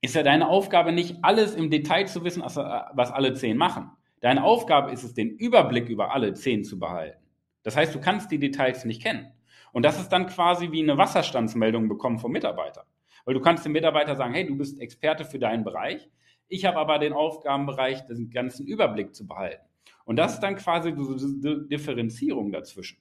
ist 0.01 0.17
ja 0.17 0.25
deine 0.25 0.49
Aufgabe 0.49 0.91
nicht, 0.91 1.19
alles 1.23 1.55
im 1.55 1.71
Detail 1.71 2.07
zu 2.07 2.25
wissen, 2.25 2.43
was 2.43 3.13
alle 3.13 3.35
zehn 3.35 3.57
machen. 3.57 3.93
Deine 4.21 4.45
Aufgabe 4.45 4.93
ist 4.93 5.05
es, 5.05 5.15
den 5.15 5.31
Überblick 5.31 5.89
über 5.89 6.13
alle 6.13 6.33
zehn 6.35 6.65
zu 6.65 6.79
behalten. 6.79 7.23
Das 7.63 7.77
heißt, 7.77 7.95
du 7.95 8.01
kannst 8.01 8.31
die 8.31 8.39
Details 8.39 8.85
nicht 8.85 9.03
kennen. 9.03 9.33
Und 9.73 9.83
das 9.83 10.01
ist 10.01 10.09
dann 10.09 10.27
quasi 10.27 10.73
wie 10.73 10.83
eine 10.83 10.97
Wasserstandsmeldung 10.97 11.89
bekommen 11.89 12.19
vom 12.19 12.33
Mitarbeiter. 12.33 12.87
Weil 13.25 13.35
du 13.35 13.41
kannst 13.41 13.65
dem 13.65 13.73
Mitarbeiter 13.73 14.17
sagen, 14.17 14.35
hey, 14.35 14.47
du 14.47 14.57
bist 14.57 14.81
Experte 14.81 15.25
für 15.25 15.39
deinen 15.39 15.65
Bereich. 15.65 16.09
Ich 16.49 16.65
habe 16.65 16.79
aber 16.79 16.99
den 16.99 17.13
Aufgabenbereich, 17.13 18.07
den 18.07 18.31
ganzen 18.31 18.67
Überblick 18.67 19.15
zu 19.15 19.27
behalten. 19.27 19.65
Und 20.05 20.17
das 20.17 20.35
ist 20.35 20.41
dann 20.41 20.57
quasi 20.57 20.95
die 20.95 21.69
Differenzierung 21.69 22.53
dazwischen. 22.53 22.99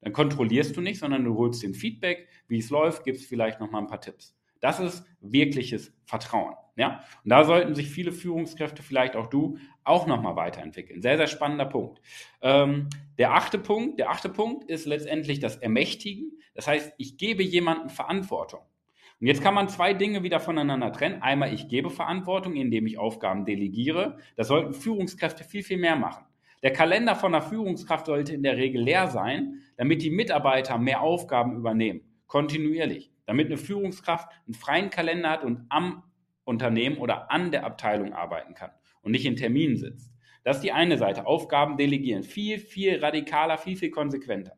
Dann 0.00 0.12
kontrollierst 0.12 0.76
du 0.76 0.80
nicht, 0.80 1.00
sondern 1.00 1.24
du 1.24 1.36
holst 1.36 1.62
den 1.62 1.74
Feedback, 1.74 2.28
wie 2.46 2.58
es 2.58 2.70
läuft, 2.70 3.04
gibst 3.04 3.26
vielleicht 3.26 3.58
nochmal 3.58 3.82
ein 3.82 3.88
paar 3.88 4.00
Tipps. 4.00 4.36
Das 4.66 4.80
ist 4.80 5.06
wirkliches 5.20 5.94
Vertrauen. 6.06 6.56
Ja? 6.74 7.04
Und 7.22 7.30
da 7.30 7.44
sollten 7.44 7.76
sich 7.76 7.88
viele 7.88 8.10
Führungskräfte, 8.10 8.82
vielleicht 8.82 9.14
auch 9.14 9.28
du, 9.28 9.58
auch 9.84 10.08
nochmal 10.08 10.34
weiterentwickeln. 10.34 11.02
Sehr, 11.02 11.16
sehr 11.16 11.28
spannender 11.28 11.66
Punkt. 11.66 12.00
Ähm, 12.42 12.88
der 13.16 13.34
achte 13.34 13.60
Punkt, 13.60 14.00
der 14.00 14.10
achte 14.10 14.28
Punkt 14.28 14.68
ist 14.68 14.84
letztendlich 14.84 15.38
das 15.38 15.54
Ermächtigen. 15.54 16.32
Das 16.56 16.66
heißt, 16.66 16.94
ich 16.98 17.16
gebe 17.16 17.44
jemandem 17.44 17.90
Verantwortung. 17.90 18.58
Und 19.20 19.28
jetzt 19.28 19.40
kann 19.40 19.54
man 19.54 19.68
zwei 19.68 19.94
Dinge 19.94 20.24
wieder 20.24 20.40
voneinander 20.40 20.90
trennen. 20.90 21.22
Einmal, 21.22 21.54
ich 21.54 21.68
gebe 21.68 21.88
Verantwortung, 21.88 22.56
indem 22.56 22.88
ich 22.88 22.98
Aufgaben 22.98 23.44
delegiere. 23.44 24.18
Das 24.34 24.48
sollten 24.48 24.74
Führungskräfte 24.74 25.44
viel, 25.44 25.62
viel 25.62 25.78
mehr 25.78 25.94
machen. 25.94 26.24
Der 26.64 26.72
Kalender 26.72 27.14
von 27.14 27.30
der 27.30 27.42
Führungskraft 27.42 28.06
sollte 28.06 28.34
in 28.34 28.42
der 28.42 28.56
Regel 28.56 28.82
leer 28.82 29.06
sein, 29.06 29.60
damit 29.76 30.02
die 30.02 30.10
Mitarbeiter 30.10 30.76
mehr 30.76 31.02
Aufgaben 31.02 31.54
übernehmen. 31.54 32.00
Kontinuierlich. 32.26 33.12
Damit 33.26 33.46
eine 33.46 33.56
Führungskraft 33.56 34.30
einen 34.46 34.54
freien 34.54 34.90
Kalender 34.90 35.30
hat 35.30 35.44
und 35.44 35.66
am 35.68 36.02
Unternehmen 36.44 36.98
oder 36.98 37.30
an 37.30 37.50
der 37.50 37.64
Abteilung 37.64 38.12
arbeiten 38.12 38.54
kann 38.54 38.70
und 39.02 39.12
nicht 39.12 39.26
in 39.26 39.36
Terminen 39.36 39.76
sitzt. 39.76 40.12
Das 40.44 40.58
ist 40.58 40.62
die 40.62 40.72
eine 40.72 40.96
Seite. 40.96 41.26
Aufgaben 41.26 41.76
delegieren. 41.76 42.22
Viel, 42.22 42.58
viel 42.58 43.00
radikaler, 43.04 43.58
viel, 43.58 43.76
viel 43.76 43.90
konsequenter. 43.90 44.52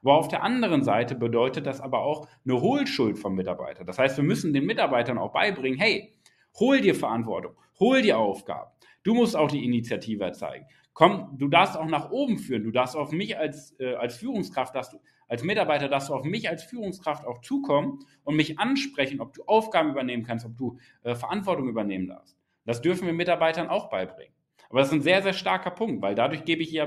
Aber 0.00 0.14
auf 0.14 0.28
der 0.28 0.42
anderen 0.42 0.82
Seite 0.84 1.14
bedeutet 1.14 1.66
das 1.66 1.80
aber 1.80 2.00
auch 2.00 2.28
eine 2.44 2.60
Hohlschuld 2.60 3.18
vom 3.18 3.34
Mitarbeiter. 3.34 3.84
Das 3.84 3.98
heißt, 3.98 4.16
wir 4.16 4.24
müssen 4.24 4.52
den 4.52 4.66
Mitarbeitern 4.66 5.18
auch 5.18 5.32
beibringen, 5.32 5.78
hey, 5.78 6.16
hol 6.58 6.80
dir 6.80 6.94
Verantwortung, 6.94 7.56
hol 7.78 8.02
dir 8.02 8.18
Aufgaben. 8.18 8.70
Du 9.04 9.14
musst 9.14 9.36
auch 9.36 9.50
die 9.50 9.64
Initiative 9.64 10.30
zeigen. 10.32 10.66
Komm, 10.92 11.36
du 11.38 11.48
darfst 11.48 11.76
auch 11.76 11.86
nach 11.86 12.10
oben 12.10 12.38
führen. 12.38 12.64
Du 12.64 12.70
darfst 12.70 12.96
auf 12.96 13.12
mich 13.12 13.38
als, 13.38 13.78
äh, 13.80 13.94
als 13.94 14.16
Führungskraft, 14.16 14.74
darfst 14.74 14.92
du, 14.92 15.00
als 15.32 15.42
Mitarbeiter 15.42 15.88
darfst 15.88 16.10
du 16.10 16.14
auf 16.14 16.24
mich 16.24 16.50
als 16.50 16.62
Führungskraft 16.62 17.24
auch 17.24 17.40
zukommen 17.40 18.00
und 18.22 18.36
mich 18.36 18.58
ansprechen, 18.58 19.18
ob 19.18 19.32
du 19.32 19.44
Aufgaben 19.44 19.88
übernehmen 19.88 20.24
kannst, 20.24 20.44
ob 20.44 20.58
du 20.58 20.78
äh, 21.04 21.14
Verantwortung 21.14 21.70
übernehmen 21.70 22.06
darfst. 22.06 22.36
Das 22.66 22.82
dürfen 22.82 23.06
wir 23.06 23.14
Mitarbeitern 23.14 23.68
auch 23.68 23.88
beibringen. 23.88 24.34
Aber 24.68 24.80
das 24.80 24.88
ist 24.88 24.92
ein 24.92 25.00
sehr, 25.00 25.22
sehr 25.22 25.32
starker 25.32 25.70
Punkt, 25.70 26.02
weil 26.02 26.14
dadurch 26.14 26.44
gebe 26.44 26.62
ich 26.62 26.70
ja 26.70 26.86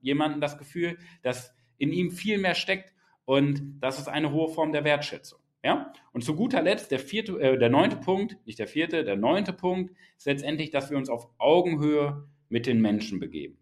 jemandem 0.00 0.40
das 0.40 0.56
Gefühl, 0.56 0.96
dass 1.20 1.54
in 1.76 1.92
ihm 1.92 2.10
viel 2.10 2.38
mehr 2.38 2.54
steckt 2.54 2.94
und 3.26 3.78
das 3.80 3.98
ist 3.98 4.08
eine 4.08 4.32
hohe 4.32 4.48
Form 4.48 4.72
der 4.72 4.84
Wertschätzung. 4.84 5.40
Ja? 5.62 5.92
Und 6.14 6.24
zu 6.24 6.34
guter 6.34 6.62
Letzt, 6.62 6.90
der, 6.90 7.00
vierte, 7.00 7.38
äh, 7.38 7.58
der 7.58 7.68
neunte 7.68 7.96
Punkt, 7.96 8.38
nicht 8.46 8.60
der 8.60 8.66
vierte, 8.66 9.04
der 9.04 9.16
neunte 9.16 9.52
Punkt 9.52 9.94
ist 10.16 10.24
letztendlich, 10.24 10.70
dass 10.70 10.88
wir 10.88 10.96
uns 10.96 11.10
auf 11.10 11.28
Augenhöhe 11.36 12.26
mit 12.48 12.64
den 12.64 12.80
Menschen 12.80 13.20
begeben. 13.20 13.58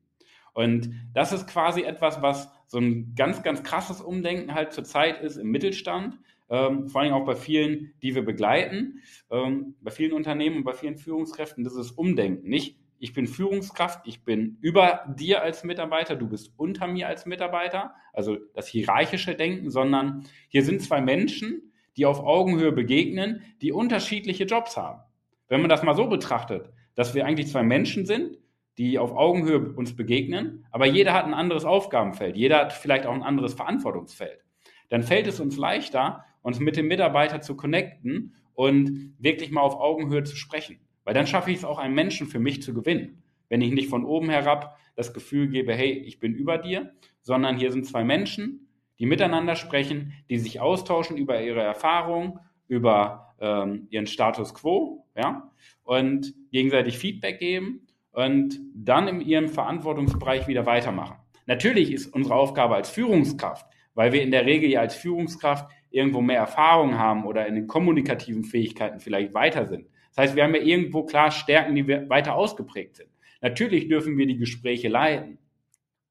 Und 0.55 0.95
das 1.12 1.33
ist 1.33 1.49
quasi 1.49 1.83
etwas, 1.83 2.23
was 2.23 2.49
so 2.73 2.79
ein 2.79 3.14
ganz, 3.14 3.43
ganz 3.43 3.62
krasses 3.62 4.00
Umdenken 4.00 4.55
halt 4.55 4.73
zurzeit 4.73 5.21
ist 5.21 5.37
im 5.37 5.50
Mittelstand, 5.50 6.19
ähm, 6.49 6.88
vor 6.88 7.02
allem 7.02 7.12
auch 7.12 7.26
bei 7.26 7.37
vielen, 7.37 7.93
die 8.00 8.14
wir 8.14 8.25
begleiten, 8.25 9.02
ähm, 9.31 9.75
bei 9.83 9.91
vielen 9.91 10.14
Unternehmen 10.14 10.57
und 10.57 10.64
bei 10.64 10.73
vielen 10.73 10.97
Führungskräften, 10.97 11.64
das 11.64 11.76
ist 11.76 11.91
Umdenken. 11.91 12.49
Nicht, 12.49 12.79
ich 12.99 13.12
bin 13.12 13.26
Führungskraft, 13.26 14.07
ich 14.07 14.25
bin 14.25 14.57
über 14.62 15.05
dir 15.19 15.43
als 15.43 15.64
Mitarbeiter, 15.64 16.17
du 16.17 16.26
bist 16.26 16.55
unter 16.57 16.87
mir 16.87 17.09
als 17.09 17.26
Mitarbeiter, 17.26 17.95
also 18.14 18.38
das 18.55 18.69
hierarchische 18.69 19.35
Denken, 19.35 19.71
sondern 19.71 20.25
hier 20.49 20.64
sind 20.64 20.81
zwei 20.81 21.02
Menschen, 21.02 21.75
die 21.99 22.07
auf 22.07 22.21
Augenhöhe 22.21 22.73
begegnen, 22.73 23.43
die 23.61 23.73
unterschiedliche 23.73 24.45
Jobs 24.45 24.79
haben. 24.79 25.02
Wenn 25.49 25.61
man 25.61 25.69
das 25.69 25.83
mal 25.83 25.95
so 25.95 26.07
betrachtet, 26.07 26.71
dass 26.95 27.14
wir 27.14 27.26
eigentlich 27.26 27.49
zwei 27.49 27.64
Menschen 27.64 28.07
sind, 28.07 28.38
die 28.79 28.99
auf 28.99 29.12
Augenhöhe 29.12 29.73
uns 29.75 29.95
begegnen, 29.95 30.64
aber 30.71 30.87
jeder 30.87 31.12
hat 31.12 31.26
ein 31.26 31.35
anderes 31.35 31.64
Aufgabenfeld, 31.64 32.37
jeder 32.37 32.59
hat 32.59 32.73
vielleicht 32.73 33.07
auch 33.07 33.14
ein 33.14 33.23
anderes 33.23 33.55
Verantwortungsfeld. 33.55 34.41
Dann 34.88 35.02
fällt 35.02 35.26
es 35.26 35.41
uns 35.41 35.57
leichter, 35.57 36.25
uns 36.43 36.59
mit 36.59 36.76
dem 36.76 36.88
Mitarbeiter 36.88 37.41
zu 37.41 37.57
connecten 37.57 38.35
und 38.55 39.14
wirklich 39.19 39.50
mal 39.50 39.61
auf 39.61 39.79
Augenhöhe 39.79 40.25
zu 40.25 40.37
sprechen. 40.37 40.79
Weil 41.05 41.14
dann 41.14 41.26
schaffe 41.26 41.50
ich 41.50 41.59
es 41.59 41.64
auch, 41.64 41.79
einen 41.79 41.95
Menschen 41.95 42.26
für 42.26 42.38
mich 42.38 42.62
zu 42.62 42.75
gewinnen. 42.75 43.23
Wenn 43.49 43.61
ich 43.61 43.73
nicht 43.73 43.88
von 43.88 44.05
oben 44.05 44.31
herab 44.31 44.76
das 44.95 45.12
Gefühl 45.12 45.49
gebe, 45.49 45.75
hey, 45.75 45.93
ich 45.93 46.19
bin 46.19 46.35
über 46.35 46.59
dir, 46.59 46.93
sondern 47.23 47.57
hier 47.57 47.73
sind 47.73 47.87
zwei 47.87 48.05
Menschen, 48.05 48.69
die 48.99 49.07
miteinander 49.07 49.57
sprechen, 49.57 50.12
die 50.31 50.38
sich 50.38 50.61
austauschen 50.61 51.17
über 51.17 51.43
ihre 51.43 51.62
Erfahrungen, 51.62 52.38
über 52.69 53.35
ähm, 53.41 53.88
ihren 53.91 54.07
Status 54.07 54.55
quo, 54.55 55.07
ja, 55.17 55.50
und 55.83 56.35
gegenseitig 56.50 56.99
Feedback 56.99 57.38
geben 57.38 57.82
und 58.12 58.61
dann 58.75 59.09
in 59.09 59.21
ihrem 59.21 59.49
Verantwortungsbereich 59.49 60.47
wieder 60.47 60.66
weitermachen. 60.66 61.16
Natürlich 61.47 61.92
ist 61.92 62.07
unsere 62.14 62.35
Aufgabe 62.37 62.76
als 62.76 62.90
Führungskraft, 62.90 63.66
weil 63.95 64.12
wir 64.12 64.23
in 64.23 64.31
der 64.31 64.47
Regel 64.47 64.71
ja 64.71 64.81
als 64.81 64.95
Führungskraft 64.95 65.71
irgendwo 65.90 66.21
mehr 66.21 66.38
Erfahrung 66.38 66.99
haben 66.99 67.25
oder 67.25 67.47
in 67.47 67.54
den 67.54 67.66
kommunikativen 67.66 68.45
Fähigkeiten 68.45 69.00
vielleicht 69.00 69.35
weiter 69.35 69.66
sind. 69.66 69.88
Das 70.11 70.25
heißt, 70.25 70.37
wir 70.37 70.45
haben 70.45 70.54
ja 70.54 70.62
irgendwo 70.62 71.04
klar 71.04 71.31
Stärken, 71.31 71.75
die 71.75 71.87
wir 71.87 72.09
weiter 72.09 72.35
ausgeprägt 72.35 72.97
sind. 72.97 73.09
Natürlich 73.40 73.88
dürfen 73.88 74.16
wir 74.16 74.26
die 74.26 74.37
Gespräche 74.37 74.88
leiten. 74.88 75.38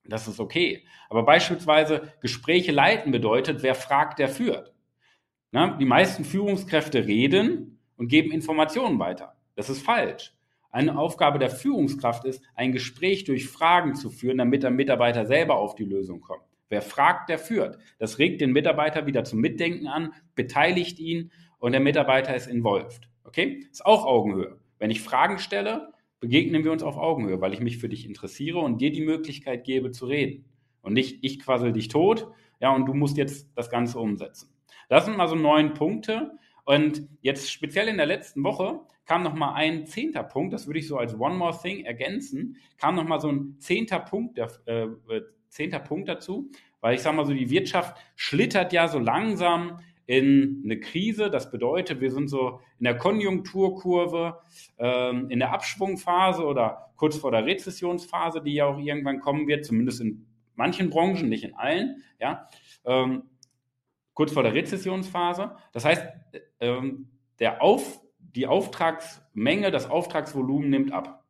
Das 0.03 0.27
ist 0.27 0.39
okay. 0.39 0.83
Aber 1.09 1.23
beispielsweise 1.23 2.13
Gespräche 2.19 2.71
leiten 2.71 3.11
bedeutet, 3.11 3.63
wer 3.63 3.75
fragt, 3.75 4.19
der 4.19 4.27
führt. 4.27 4.73
Na, 5.51 5.77
die 5.77 5.85
meisten 5.85 6.25
Führungskräfte 6.25 7.05
reden 7.05 7.79
und 7.95 8.07
geben 8.07 8.31
Informationen 8.31 8.99
weiter. 8.99 9.35
Das 9.55 9.69
ist 9.69 9.83
falsch. 9.83 10.33
Eine 10.71 10.97
Aufgabe 10.97 11.39
der 11.39 11.49
Führungskraft 11.49 12.25
ist, 12.25 12.41
ein 12.55 12.71
Gespräch 12.71 13.25
durch 13.25 13.47
Fragen 13.47 13.95
zu 13.95 14.09
führen, 14.09 14.37
damit 14.37 14.63
der 14.63 14.71
Mitarbeiter 14.71 15.25
selber 15.25 15.57
auf 15.57 15.75
die 15.75 15.85
Lösung 15.85 16.21
kommt. 16.21 16.43
Wer 16.69 16.81
fragt, 16.81 17.29
der 17.29 17.37
führt. 17.37 17.77
Das 17.99 18.17
regt 18.17 18.39
den 18.39 18.53
Mitarbeiter 18.53 19.05
wieder 19.05 19.25
zum 19.25 19.41
Mitdenken 19.41 19.87
an, 19.87 20.13
beteiligt 20.35 20.99
ihn 20.99 21.31
und 21.59 21.73
der 21.73 21.81
Mitarbeiter 21.81 22.33
ist 22.33 22.47
involviert. 22.47 23.09
Okay? 23.25 23.67
Ist 23.69 23.85
auch 23.85 24.05
Augenhöhe. 24.05 24.57
Wenn 24.79 24.89
ich 24.89 25.01
Fragen 25.01 25.37
stelle, 25.37 25.91
begegnen 26.21 26.63
wir 26.63 26.71
uns 26.71 26.83
auf 26.83 26.97
Augenhöhe, 26.97 27.41
weil 27.41 27.53
ich 27.53 27.59
mich 27.59 27.77
für 27.77 27.89
dich 27.89 28.05
interessiere 28.05 28.59
und 28.59 28.79
dir 28.79 28.91
die 28.91 29.05
Möglichkeit 29.05 29.65
gebe 29.65 29.91
zu 29.91 30.05
reden. 30.05 30.45
Und 30.81 30.93
nicht, 30.93 31.19
ich 31.23 31.39
quassel 31.39 31.73
dich 31.73 31.89
tot, 31.89 32.27
ja, 32.61 32.73
und 32.73 32.85
du 32.85 32.93
musst 32.93 33.17
jetzt 33.17 33.49
das 33.55 33.69
Ganze 33.69 33.99
umsetzen. 33.99 34.49
Das 34.87 35.05
sind 35.05 35.17
mal 35.17 35.27
so 35.27 35.35
neun 35.35 35.73
Punkte. 35.73 36.31
Und 36.65 37.07
jetzt 37.21 37.51
speziell 37.51 37.87
in 37.87 37.97
der 37.97 38.05
letzten 38.05 38.43
Woche 38.43 38.81
kam 39.05 39.23
noch 39.23 39.33
mal 39.33 39.53
ein 39.53 39.85
zehnter 39.85 40.23
Punkt, 40.23 40.53
das 40.53 40.67
würde 40.67 40.79
ich 40.79 40.87
so 40.87 40.97
als 40.97 41.19
One 41.19 41.35
More 41.35 41.57
Thing 41.61 41.83
ergänzen, 41.83 42.57
kam 42.77 42.95
noch 42.95 43.03
mal 43.03 43.19
so 43.19 43.29
ein 43.29 43.57
zehnter 43.59 43.99
Punkt, 43.99 44.37
der, 44.37 44.49
äh, 44.65 44.87
zehnter 45.49 45.79
Punkt 45.79 46.07
dazu, 46.07 46.49
weil 46.79 46.95
ich 46.95 47.01
sage 47.01 47.17
mal 47.17 47.25
so, 47.25 47.33
die 47.33 47.49
Wirtschaft 47.49 47.97
schlittert 48.15 48.73
ja 48.73 48.87
so 48.87 48.99
langsam 48.99 49.79
in 50.05 50.61
eine 50.65 50.79
Krise. 50.79 51.29
Das 51.29 51.51
bedeutet, 51.51 52.01
wir 52.01 52.11
sind 52.11 52.29
so 52.29 52.59
in 52.79 52.85
der 52.85 52.97
Konjunkturkurve, 52.97 54.39
ähm, 54.77 55.29
in 55.29 55.39
der 55.39 55.53
Abschwungphase 55.53 56.43
oder 56.43 56.91
kurz 56.95 57.17
vor 57.17 57.31
der 57.31 57.45
Rezessionsphase, 57.45 58.41
die 58.41 58.55
ja 58.55 58.65
auch 58.65 58.79
irgendwann 58.79 59.19
kommen 59.19 59.47
wird, 59.47 59.65
zumindest 59.65 60.01
in 60.01 60.25
manchen 60.55 60.89
Branchen, 60.89 61.29
nicht 61.29 61.43
in 61.43 61.55
allen. 61.55 62.03
Ja, 62.19 62.47
ähm, 62.85 63.23
kurz 64.21 64.33
vor 64.33 64.43
der 64.43 64.53
Rezessionsphase. 64.53 65.49
Das 65.71 65.83
heißt, 65.83 66.05
ähm, 66.59 67.09
der 67.39 67.63
Auf, 67.63 68.01
die 68.19 68.45
Auftragsmenge, 68.45 69.71
das 69.71 69.89
Auftragsvolumen 69.89 70.69
nimmt 70.69 70.93
ab. 70.93 71.23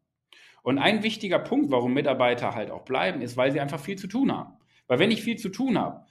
Und 0.61 0.77
ein 0.77 1.01
wichtiger 1.01 1.39
Punkt, 1.39 1.71
warum 1.71 1.93
Mitarbeiter 1.93 2.53
halt 2.53 2.69
auch 2.69 2.83
bleiben, 2.83 3.21
ist, 3.21 3.37
weil 3.37 3.53
sie 3.53 3.61
einfach 3.61 3.79
viel 3.79 3.97
zu 3.97 4.07
tun 4.07 4.29
haben. 4.29 4.55
Weil 4.87 4.99
wenn 4.99 5.09
ich 5.09 5.23
viel 5.23 5.37
zu 5.37 5.47
tun 5.47 5.79
habe, 5.79 6.03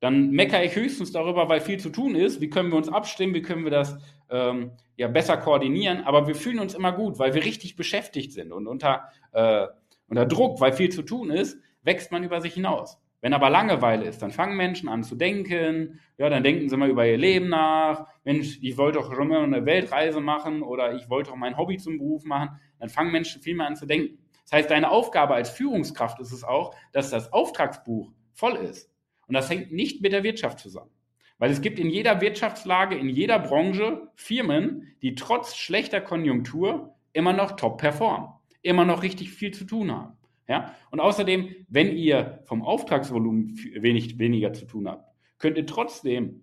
dann 0.00 0.30
meckere 0.30 0.64
ich 0.64 0.74
höchstens 0.74 1.12
darüber, 1.12 1.50
weil 1.50 1.60
viel 1.60 1.78
zu 1.78 1.90
tun 1.90 2.14
ist. 2.14 2.40
Wie 2.40 2.48
können 2.48 2.70
wir 2.70 2.78
uns 2.78 2.88
abstimmen? 2.88 3.34
Wie 3.34 3.42
können 3.42 3.64
wir 3.64 3.70
das 3.70 3.98
ähm, 4.30 4.70
ja 4.96 5.08
besser 5.08 5.36
koordinieren? 5.36 6.00
Aber 6.00 6.26
wir 6.26 6.34
fühlen 6.34 6.60
uns 6.60 6.72
immer 6.72 6.92
gut, 6.92 7.18
weil 7.18 7.34
wir 7.34 7.44
richtig 7.44 7.76
beschäftigt 7.76 8.32
sind 8.32 8.52
und 8.52 8.66
unter, 8.66 9.10
äh, 9.32 9.66
unter 10.08 10.24
Druck, 10.24 10.62
weil 10.62 10.72
viel 10.72 10.88
zu 10.88 11.02
tun 11.02 11.30
ist, 11.30 11.58
wächst 11.82 12.10
man 12.10 12.24
über 12.24 12.40
sich 12.40 12.54
hinaus. 12.54 13.01
Wenn 13.22 13.34
aber 13.34 13.50
Langeweile 13.50 14.04
ist, 14.04 14.20
dann 14.20 14.32
fangen 14.32 14.56
Menschen 14.56 14.88
an 14.88 15.04
zu 15.04 15.14
denken, 15.14 16.00
ja, 16.18 16.28
dann 16.28 16.42
denken 16.42 16.68
sie 16.68 16.76
mal 16.76 16.90
über 16.90 17.06
ihr 17.06 17.16
Leben 17.16 17.48
nach. 17.48 18.08
Mensch, 18.24 18.58
ich 18.60 18.76
wollte 18.76 18.98
doch 18.98 19.14
schon 19.14 19.28
mal 19.28 19.44
eine 19.44 19.64
Weltreise 19.64 20.20
machen 20.20 20.60
oder 20.60 20.92
ich 20.94 21.08
wollte 21.08 21.30
doch 21.30 21.36
mein 21.36 21.56
Hobby 21.56 21.78
zum 21.78 21.98
Beruf 21.98 22.24
machen. 22.24 22.58
Dann 22.80 22.88
fangen 22.88 23.12
Menschen 23.12 23.40
viel 23.40 23.54
mehr 23.54 23.68
an 23.68 23.76
zu 23.76 23.86
denken. 23.86 24.18
Das 24.42 24.52
heißt, 24.52 24.70
deine 24.70 24.90
Aufgabe 24.90 25.34
als 25.34 25.50
Führungskraft 25.50 26.18
ist 26.18 26.32
es 26.32 26.42
auch, 26.42 26.74
dass 26.92 27.10
das 27.10 27.32
Auftragsbuch 27.32 28.10
voll 28.32 28.56
ist. 28.56 28.90
Und 29.28 29.34
das 29.34 29.48
hängt 29.48 29.70
nicht 29.70 30.02
mit 30.02 30.12
der 30.12 30.24
Wirtschaft 30.24 30.58
zusammen. 30.58 30.90
Weil 31.38 31.52
es 31.52 31.60
gibt 31.60 31.78
in 31.78 31.90
jeder 31.90 32.20
Wirtschaftslage, 32.20 32.96
in 32.96 33.08
jeder 33.08 33.38
Branche 33.38 34.08
Firmen, 34.16 34.96
die 35.00 35.14
trotz 35.14 35.54
schlechter 35.54 36.00
Konjunktur 36.00 36.96
immer 37.12 37.32
noch 37.32 37.52
top 37.52 37.78
performen, 37.78 38.30
immer 38.62 38.84
noch 38.84 39.04
richtig 39.04 39.30
viel 39.30 39.52
zu 39.52 39.64
tun 39.64 39.92
haben. 39.92 40.16
Ja? 40.48 40.74
Und 40.90 41.00
außerdem, 41.00 41.54
wenn 41.68 41.96
ihr 41.96 42.40
vom 42.44 42.62
Auftragsvolumen 42.62 43.56
wenig, 43.80 44.18
weniger 44.18 44.52
zu 44.52 44.66
tun 44.66 44.88
habt, 44.88 45.08
könnt 45.38 45.56
ihr 45.56 45.66
trotzdem 45.66 46.42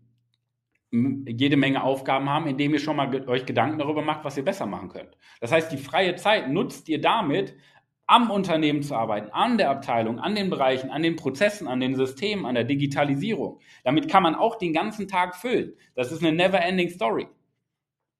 jede 0.92 1.56
Menge 1.56 1.84
Aufgaben 1.84 2.30
haben, 2.30 2.48
indem 2.48 2.74
ihr 2.74 2.80
schon 2.80 2.96
mal 2.96 3.30
euch 3.30 3.46
Gedanken 3.46 3.78
darüber 3.78 4.02
macht, 4.02 4.26
was 4.26 4.38
ihr 4.38 4.44
besser 4.46 4.66
machen 4.66 4.90
könnt. 4.90 5.18
Das 5.40 5.52
heißt, 5.52 5.72
die 5.72 5.78
freie 5.78 6.16
Zeit 6.16 6.50
nutzt 6.50 6.90
ihr 6.90 7.00
damit, 7.00 7.56
am 8.08 8.32
Unternehmen 8.32 8.82
zu 8.82 8.96
arbeiten, 8.96 9.30
an 9.30 9.60
der 9.60 9.70
Abteilung, 9.70 10.18
an 10.18 10.34
den 10.34 10.50
Bereichen, 10.50 10.90
an 10.90 11.04
den 11.04 11.16
Prozessen, 11.16 11.68
an 11.68 11.80
den 11.80 11.94
Systemen, 11.94 12.48
an 12.48 12.56
der 12.56 12.64
Digitalisierung. 12.64 13.60
Damit 13.84 14.10
kann 14.10 14.24
man 14.24 14.34
auch 14.34 14.56
den 14.56 14.74
ganzen 14.74 15.08
Tag 15.08 15.36
füllen. 15.36 15.74
Das 15.94 16.12
ist 16.12 16.24
eine 16.24 16.36
never-ending 16.36 16.90
Story. 16.90 17.28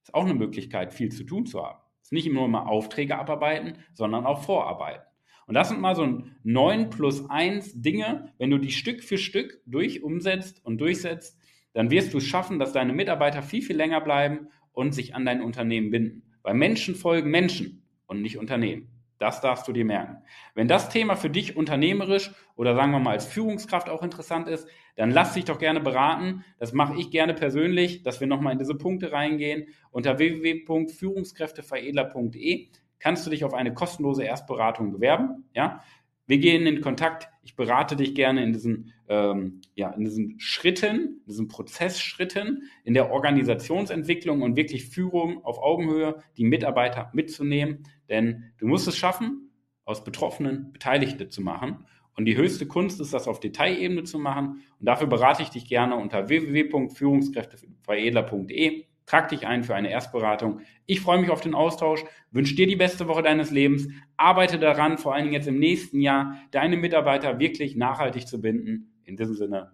Ist 0.04 0.14
auch 0.14 0.26
eine 0.26 0.36
Möglichkeit, 0.36 0.94
viel 0.94 1.12
zu 1.12 1.24
tun 1.24 1.48
zu 1.48 1.66
haben. 1.66 1.80
Ist 2.04 2.14
nicht 2.14 2.32
nur 2.32 2.70
Aufträge 2.70 3.18
abarbeiten, 3.18 3.80
sondern 3.96 4.28
auch 4.28 4.44
vorarbeiten. 4.44 5.09
Und 5.50 5.56
das 5.56 5.68
sind 5.70 5.82
mal 5.82 5.96
so 5.96 6.22
9 6.44 6.92
plus 6.92 7.28
1 7.28 7.82
Dinge, 7.82 8.32
wenn 8.38 8.52
du 8.52 8.60
die 8.60 8.72
Stück 8.72 9.04
für 9.04 9.18
Stück 9.18 9.60
durch 9.66 10.04
umsetzt 10.04 10.64
und 10.64 10.80
durchsetzt, 10.80 11.40
dann 11.74 11.90
wirst 11.90 12.14
du 12.14 12.20
es 12.20 12.26
schaffen, 12.26 12.60
dass 12.60 12.72
deine 12.72 12.94
Mitarbeiter 12.94 13.42
viel, 13.42 13.64
viel 13.64 13.76
länger 13.76 14.00
bleiben 14.00 14.50
und 14.74 14.94
sich 14.94 15.16
an 15.16 15.26
dein 15.26 15.42
Unternehmen 15.42 15.90
binden. 15.90 16.22
Weil 16.44 16.54
Menschen 16.54 16.94
folgen 16.94 17.32
Menschen 17.32 17.82
und 18.06 18.22
nicht 18.22 18.38
Unternehmen. 18.38 18.90
Das 19.18 19.42
darfst 19.42 19.68
du 19.68 19.74
dir 19.74 19.86
merken. 19.86 20.18
Wenn 20.54 20.68
das 20.68 20.90
Thema 20.90 21.16
für 21.16 21.32
dich 21.32 21.58
unternehmerisch 21.58 22.30
oder 22.56 22.76
sagen 22.76 22.92
wir 22.92 23.00
mal 23.00 23.14
als 23.14 23.26
Führungskraft 23.26 23.90
auch 23.90 24.04
interessant 24.04 24.48
ist, 24.48 24.68
dann 24.98 25.10
lass 25.10 25.34
dich 25.34 25.46
doch 25.46 25.58
gerne 25.58 25.80
beraten. 25.80 26.46
Das 26.60 26.74
mache 26.74 26.94
ich 27.00 27.10
gerne 27.10 27.34
persönlich, 27.34 28.04
dass 28.04 28.20
wir 28.20 28.28
nochmal 28.28 28.54
in 28.54 28.60
diese 28.60 28.76
Punkte 28.76 29.12
reingehen. 29.12 29.66
Unter 29.90 30.20
www.führungskräfteveredler.de 30.20 32.70
kannst 33.00 33.26
du 33.26 33.30
dich 33.30 33.44
auf 33.44 33.54
eine 33.54 33.74
kostenlose 33.74 34.24
Erstberatung 34.24 34.92
bewerben. 34.92 35.46
Ja? 35.54 35.82
Wir 36.30 36.38
gehen 36.38 36.66
in 36.68 36.80
Kontakt. 36.82 37.28
Ich 37.42 37.56
berate 37.56 37.96
dich 37.96 38.14
gerne 38.14 38.44
in 38.44 38.54
diesen, 38.54 38.94
ähm, 39.08 39.62
ja, 39.74 39.90
in 39.90 40.06
diesen 40.06 40.40
Schritten, 40.40 41.24
diesen 41.26 41.48
Prozessschritten, 41.48 42.70
in 42.84 42.94
der 42.94 43.12
Organisationsentwicklung 43.12 44.44
und 44.44 44.56
wirklich 44.56 44.90
Führung 44.90 45.44
auf 45.44 45.58
Augenhöhe, 45.58 46.22
die 46.38 46.44
Mitarbeiter 46.44 47.10
mitzunehmen. 47.14 47.88
Denn 48.10 48.52
du 48.60 48.68
musst 48.68 48.88
es 48.88 48.96
schaffen, 48.96 49.50
aus 49.86 50.04
Betroffenen 50.04 50.72
Beteiligte 50.72 51.30
zu 51.30 51.42
machen. 51.42 51.88
Und 52.16 52.26
die 52.26 52.38
höchste 52.38 52.68
Kunst 52.68 53.02
ist, 53.02 53.12
das 53.14 53.28
auf 53.28 53.40
Detailebene 53.40 54.04
zu 54.04 54.20
machen. 54.20 54.62
Und 54.80 54.86
dafür 54.86 55.08
berate 55.08 55.42
ich 55.42 55.50
dich 55.50 55.68
gerne 55.68 55.96
unter 55.96 56.30
www.führungskräfteveredler.de. 56.30 58.86
Trag 59.10 59.30
dich 59.30 59.48
ein 59.48 59.64
für 59.64 59.74
eine 59.74 59.90
Erstberatung. 59.90 60.62
Ich 60.86 61.02
freue 61.02 61.20
mich 61.20 61.32
auf 61.32 61.42
den 61.42 61.56
Austausch, 61.56 62.06
wünsche 62.30 62.54
dir 62.54 62.68
die 62.68 62.76
beste 62.76 63.08
Woche 63.08 63.24
deines 63.24 63.50
Lebens, 63.50 63.88
arbeite 64.18 64.60
daran, 64.60 65.00
vor 65.00 65.16
allen 65.16 65.24
Dingen 65.24 65.34
jetzt 65.34 65.48
im 65.48 65.58
nächsten 65.58 66.00
Jahr, 66.00 66.36
deine 66.52 66.78
Mitarbeiter 66.78 67.40
wirklich 67.40 67.76
nachhaltig 67.76 68.28
zu 68.28 68.40
binden. 68.40 69.02
In 69.06 69.18
diesem 69.18 69.34
Sinne, 69.34 69.72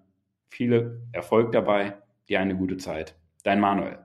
viel 0.47 1.01
Erfolg 1.11 1.51
dabei, 1.51 1.97
dir 2.29 2.39
eine 2.39 2.55
gute 2.55 2.77
Zeit. 2.77 3.19
Dein 3.43 3.59
Manuel. 3.59 4.04